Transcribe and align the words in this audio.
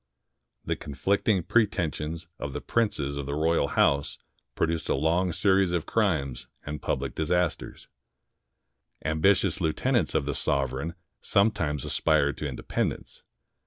The 0.65 0.75
conflicting 0.75 1.43
preten 1.43 1.93
sions 1.93 2.27
of 2.39 2.53
the 2.53 2.59
princes 2.59 3.17
of 3.17 3.27
the 3.27 3.35
royal 3.35 3.67
house 3.67 4.17
produced 4.55 4.89
a 4.89 4.95
long 4.95 5.27
143 5.27 5.27
INDIA 5.27 5.33
series 5.69 5.73
of 5.73 5.85
crimes 5.85 6.47
and 6.65 6.81
public 6.81 7.13
disasters. 7.13 7.87
Ambitious 9.05 9.61
lieu 9.61 9.73
tenants 9.73 10.15
of 10.15 10.25
the 10.25 10.33
sovereign 10.33 10.95
sometimes 11.21 11.85
aspired 11.85 12.35
to 12.39 12.45
independ 12.51 12.95
ence. 12.95 13.21